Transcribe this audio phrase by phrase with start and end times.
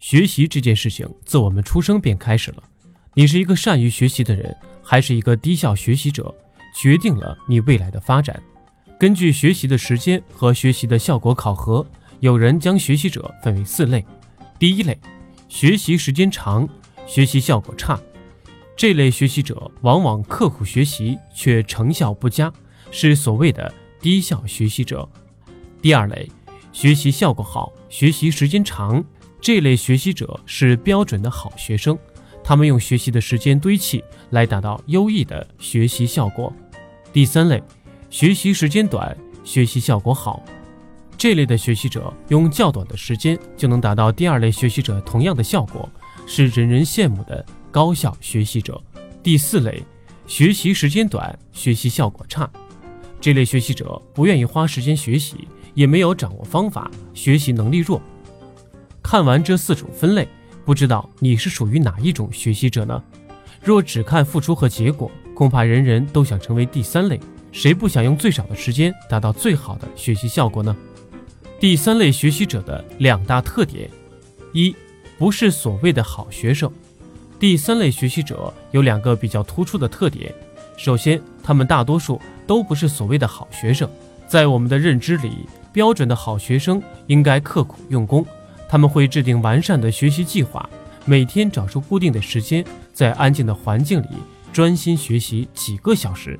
[0.00, 2.62] 学习这件事情自我们出生便开始了。
[3.14, 6.32] 你是一个善于学习的人，还是一个低效学习者，
[6.74, 8.40] 决定了你未来的发展。
[8.98, 11.84] 根据学习的时间和学习的效果考核，
[12.20, 14.04] 有人将学习者分为四类。
[14.58, 14.96] 第一类，
[15.48, 16.68] 学习时间长，
[17.06, 17.98] 学习效果差。
[18.76, 22.52] 这类学习者往往刻苦学习却成效不佳，
[22.92, 25.08] 是所谓的低效学习者。
[25.82, 26.30] 第二类，
[26.72, 29.04] 学习效果好，学习时间长。
[29.40, 31.96] 这类学习者是标准的好学生，
[32.42, 36.52] 他们用学习的时间堆砌来达到优异的学习效果。
[37.12, 37.62] 第三类，
[38.10, 40.42] 学习时间短，学习效果好。
[41.16, 45.88] 这类的学习者用较短的时间就能达到第二类学习者同样的效果，
[46.26, 47.44] 是人人羡慕的。
[47.70, 48.82] 高效学习者，
[49.22, 49.82] 第四类，
[50.26, 52.50] 学习时间短，学习效果差。
[53.20, 58.00] 这类学习者不愿意花时间学习，也没有掌握方法，学习能力弱。
[59.10, 60.28] 看完这四种分类，
[60.66, 63.02] 不知道你是属于哪一种学习者呢？
[63.62, 67.18] 若只看付出和结果，恐怕人人都想成为第三类。
[67.50, 70.76] 谁不想用最少的时间达到最好的学习效果呢？
[71.58, 73.88] 第三类学习者的两大特点：
[74.52, 74.76] 一，
[75.16, 76.70] 不是所谓的好学生。
[77.40, 80.34] 第三类学习者有两个比较突出的特点。
[80.76, 83.88] 首先，他们大多数都不是所谓的好学生。
[84.26, 88.26] 在我们的认知里，标准的好学生应该刻苦用功，
[88.68, 90.68] 他们会制定完善的学习计划，
[91.04, 94.08] 每天找出固定的时间，在安静的环境里
[94.52, 96.38] 专心学习几个小时。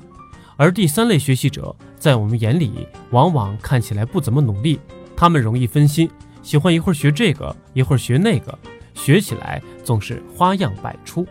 [0.55, 4.79] 而第三类学习者在我们眼里，往往看起来不怎么努力，
[5.15, 6.09] 他们容易分心，
[6.43, 8.57] 喜欢一会儿学这个，一会儿学那个。
[8.93, 11.25] 学起来总是花样百出。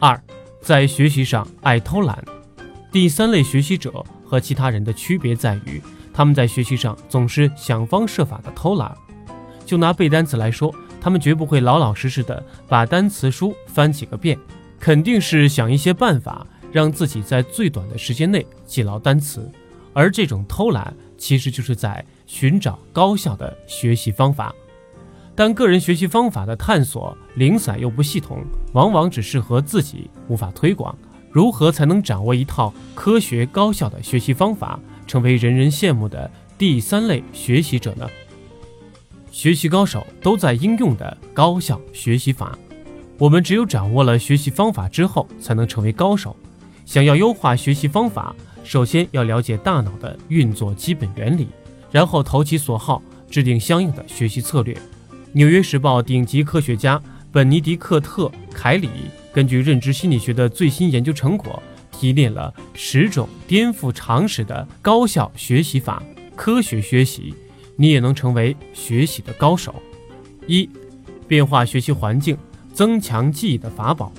[0.00, 0.20] 二，
[0.60, 2.22] 在学习上爱偷懒。
[2.90, 5.80] 第三类学习者和其他人的区别在于，
[6.12, 8.92] 他们在学习上总是想方设法的偷懒。
[9.66, 14.38] 就拿背单词来说，他们绝不会老老实实的把单词书翻几个遍，
[14.80, 19.50] 肯定是想一些办法让自己在最短的时间内记牢单词。
[19.92, 24.54] 而这种偷懒，其实就是在寻找高效的学习方法。
[25.34, 30.96] 但个人学习方法的探索零散又不系统，往往只适合自己，无法推广。
[31.30, 38.08] 如何才能掌握一套科学高效的学习方法，成为人人羡慕的第三类学习者呢？
[39.36, 42.58] 学习高手都在应用的高效学习法。
[43.18, 46.34] 我们只有掌握了学习方法之后，才能成为高手。
[46.86, 51.48] 想要优化学习方法，首先要了解大脑的运作基本原理，
[51.90, 54.72] 然后投其所好，制定相应的学习策略。
[55.32, 56.98] 《纽约时报》顶级科学家
[57.30, 58.88] 本尼迪克特·凯里
[59.34, 66.02] 根据认知心理学的最新研究成果，提炼了十种颠覆常识的高效学习法。
[66.34, 67.34] 科学学习，
[67.76, 69.74] 你也能成为学习的高手。
[70.46, 70.68] 一、
[71.28, 72.36] 变化学习环境，
[72.72, 74.12] 增强记忆的法宝。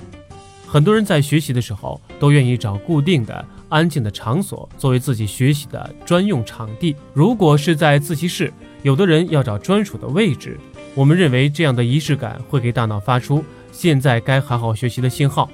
[0.66, 6.94] 很多人在学习的时候，都愿意找固定的、安静的场所作为自己学习的专用场地。
[7.14, 8.52] 如果是在自习室，
[8.82, 10.58] 有的人要找专属的位置。
[10.94, 15.48] 我们认为这样的仪式感会给大脑发出现在该好好学习的信号，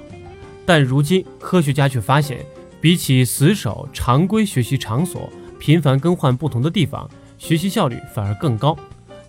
[0.65, 2.45] 但如今科学家却发现，
[2.81, 5.29] 比起死守常规学习场所，
[5.59, 7.09] 频繁更换不同的地方，
[7.45, 8.75] 学习效率反而更高。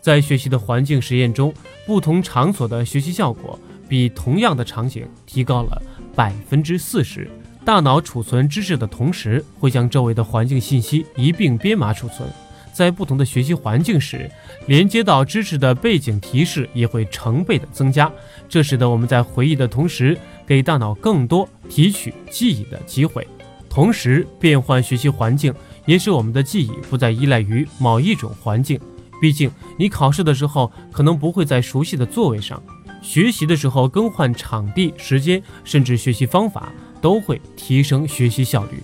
[0.00, 1.52] 在学习的环境实验中，
[1.84, 5.82] 不同场所的学习效果比同样的场景提高了
[6.14, 7.30] 百分之四十。
[7.62, 12.26] 大脑储存知识的同时，会将周围的环境信息一并编码储存。
[12.72, 14.30] 在不同的学习环境时，
[14.66, 18.10] 连接到知识的背景提示也会成倍的增加，
[18.48, 20.16] 这使得我们在回忆的同时，
[20.46, 23.26] 给大脑更多提取记忆的机会。
[23.68, 25.52] 同时，变换学习环境
[25.86, 28.78] 也使我们的记忆不再依赖于某一种环境。
[29.20, 32.62] 毕竟，你考试的时候可能不会在熟悉的座位上，
[33.00, 36.70] 学习的时候更换场地、时间，甚至学习方法，
[37.00, 38.82] 都会提升学习效率。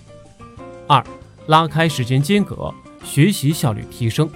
[0.87, 1.05] 二，
[1.47, 2.73] 拉开时间间隔。
[3.03, 4.29] 学习效率提升。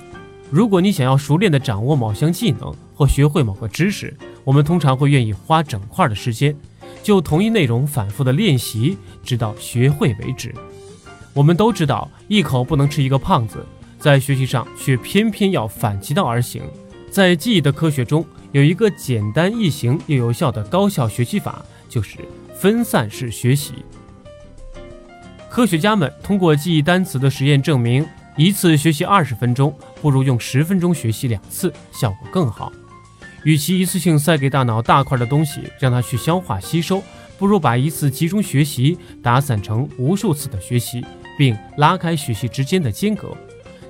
[0.51, 4.13] 如果你想要熟练地掌握某项技能或学会某个知识，
[4.43, 6.53] 我们通常会愿意花整块的时间，
[7.01, 10.53] 就同一内容反复的练习，直到学会为止。
[11.37, 13.63] 我们都知道，一口不能吃一个胖子，
[13.99, 16.63] 在学习上却偏偏要反其道而行。
[17.11, 22.17] 在记忆的科学中，有一个简单易行又有效的高效学习法，就是
[22.55, 23.73] 分散式学习。
[25.47, 28.03] 科学家们通过记忆单词的实验证明。
[28.35, 32.71] 一次学习二十分钟，不如用十分钟学习两次，效果更好。
[33.43, 37.03] 与其一次性塞给大脑大块的东西，让它去消化吸收，
[37.37, 41.03] 不如把一次集中学习打散成无数次的学习，
[41.37, 43.29] 并拉开学习之间的间隔。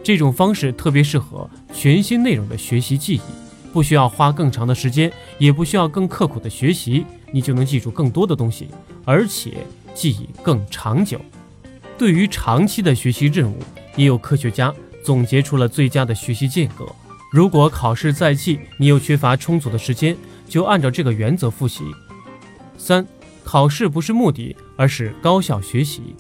[0.04, 3.22] 这种方式特别适合全新内容的学习记忆，
[3.74, 8.68] 不需要花更长的时间，也不需要更刻苦的学习，你就能记住更多的东西，
[9.04, 9.58] 而且
[9.94, 11.20] 记忆更长久。
[11.98, 13.58] 对于长期的学习任务，
[13.96, 14.74] 也有科学家
[15.04, 16.86] 总结出了最佳的学习间隔。
[17.30, 20.16] 如果考试在即，你又缺乏充足的时间，
[20.48, 21.84] 就按照这个原则复习。
[22.78, 23.06] 三，
[23.44, 26.16] 考试不是目的，而是高效学习。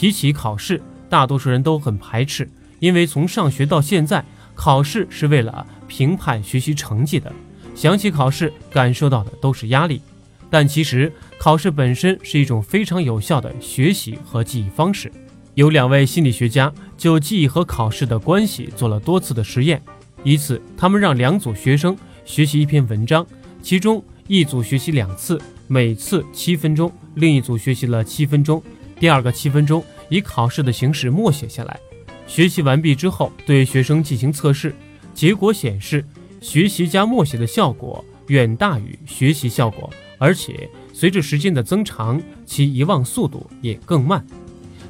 [0.00, 0.80] 提起考试，
[1.10, 2.48] 大多数人都很排斥，
[2.78, 4.24] 因为从上学到现在，
[4.54, 7.30] 考试是为了评判学习成绩的。
[7.74, 10.00] 想起考试，感受到的都是压力。
[10.48, 15.12] 但其实，考试本身是一种非常有效的学习和记忆方式。
[15.52, 19.82] 有两位心理学家就记忆和考试的关系做了多次的实验。
[20.24, 21.94] 一次，他们让两组学生
[22.24, 23.26] 学习一篇文章，
[23.60, 28.62] 其中一组学习两次，每次七分钟；另一组学习了七分钟，
[29.00, 31.80] 第二个七分钟以考试的形式默写下来。
[32.26, 34.72] 学习完毕之后，对学生进行测试，
[35.14, 36.04] 结果显示，
[36.40, 39.90] 学习加默写的效果远大于学习效果。
[40.18, 44.24] 而且随着时间的增长，其遗忘速度也更慢。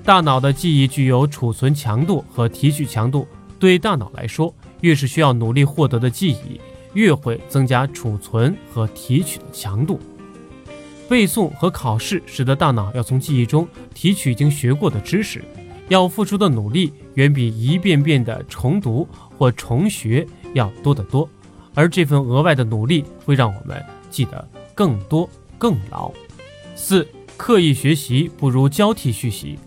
[0.05, 3.29] 大脑的记忆具有储存强度和提取强度。
[3.61, 6.61] 对大脑来说，越是需要努力获得的记忆，
[6.95, 10.01] 越会增加储存和提取的强度。
[11.11, 15.43] 背诵和考试使得大脑要从记忆中提取已经学过的知识，
[15.89, 20.25] 要付出的努力远比一遍遍的重读或重学
[20.55, 21.29] 要多得多。
[21.75, 24.49] 而这份额外的努力会让我们记得。
[24.73, 25.29] 更多
[25.59, 26.11] 更牢。
[26.75, 29.59] 四、刻意学习不如交替学习。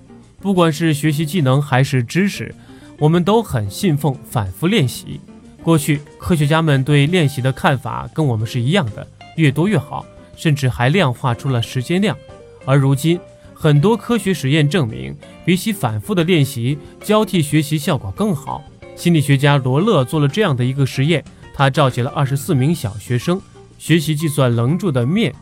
[0.42, 2.56] 不管是学习技能还是知识，
[2.98, 5.22] 我们都很信奉反复练习。
[5.62, 9.06] 过去科学家们对练习的看法跟我们是一样的，
[9.36, 10.04] 越多越好，
[10.36, 12.18] 甚至还量化出了时间量。
[12.66, 13.20] 而如今，
[13.54, 15.16] 很多科学实验证明，
[15.46, 18.64] 比起反复的练习，交替学习效果更好。
[18.96, 23.42] 心理学家罗勒做了这样的一个实验，他召集了二十四名小学生。
[23.78, 25.34] 学习计算棱柱的面、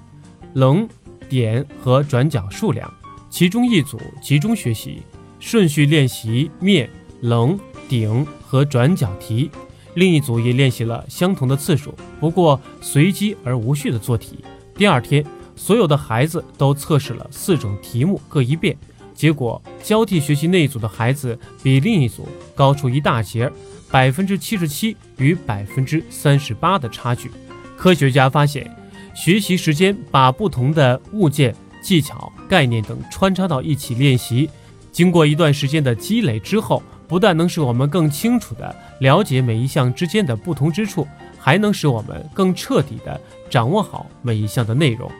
[0.53, 0.87] 棱、
[1.29, 2.91] 点和转角数量。
[3.29, 5.03] 其中一组集中学习，
[5.39, 6.89] 顺序练习面、
[7.21, 9.49] 棱、顶和转角题；
[9.93, 14.43] 另一组也练习了相同的次数，不过随机而无序的做题。
[14.75, 15.23] 第二天，
[15.55, 18.75] 所有的孩子都测试了四种题目各一遍，
[19.13, 23.51] 结果交替学习那一组的孩子比另一组高出一大截，
[23.91, 27.29] 百分之七十七与百分之三十八的差距。
[27.77, 28.69] 科学家发现，
[29.13, 31.53] 学习时间把不同的物件、
[31.83, 34.49] 技巧、概念等穿插到一起练习，
[34.91, 41.07] 经过一段时间的积累之后，不但能使我们更清楚地了解每一项之间的不同之处，
[41.41, 45.11] 还能使我们更彻底地掌握好每一项的内容。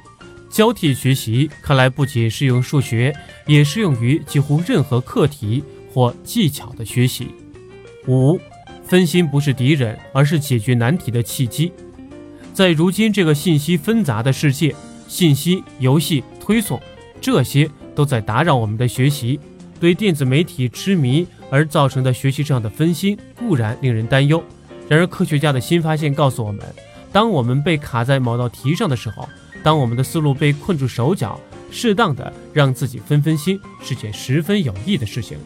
[0.52, 3.14] 交替学习看来不仅适用数学，
[3.48, 7.30] 也适用于几乎任何课题或技巧的学习。
[8.08, 8.40] 五，
[8.84, 11.72] 分心不是敌人，而是解决难题的契机。
[12.54, 14.76] 在如今这个信息纷杂的世界，
[15.08, 16.80] 信息、游戏、推送，
[17.20, 19.40] 这些都在打扰我们的学习。
[19.80, 24.44] 对电子媒体痴迷而造成的学习上的分心固然令人担忧。
[24.92, 26.62] 然而，科学家的新发现告诉我们，
[27.14, 29.26] 当我们被卡在某道题上的时候，
[29.64, 31.40] 当我们的思路被困住手脚，
[31.72, 35.38] 适当的让自己分分心是件十分有益的事情。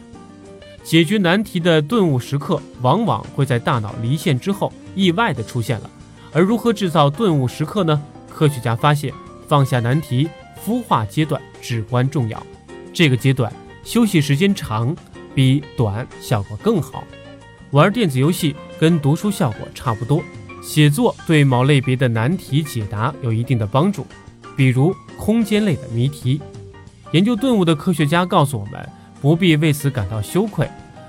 [0.82, 5.88] 解决难题的顿悟时刻，往往会在大脑离线之后意外的出现了。
[6.32, 8.02] 而如何制造顿悟时刻呢？
[8.28, 9.14] 科学家发现，
[9.46, 10.28] 放下难题，
[10.60, 12.44] 孵化阶段至关重要。
[12.92, 13.52] 这个阶段
[13.84, 14.92] 休息时间长，
[15.36, 17.04] 比短效果更好。
[17.72, 20.22] 玩电子游戏跟读书效果差不多。
[20.62, 24.06] 写作对某类别的难题解答有一定的帮助，
[24.56, 26.40] 比如空间类的谜题。
[27.12, 28.88] 研究顿悟的科学家告诉我们，
[29.20, 30.68] 不必为此感到羞愧。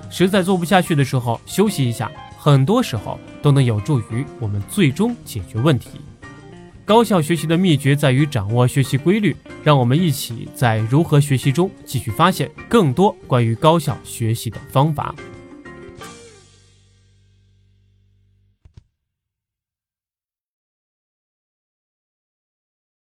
[0.10, 2.12] 实在做不下去的时候，休息一下。
[2.38, 6.00] 很多时候都能有助于我们最终解决问题。
[6.86, 9.36] 高效学习的秘诀在于掌握学习规律。
[9.64, 15.14] 让我们一起在如何学习中继续发现更多关于高效学习的方法。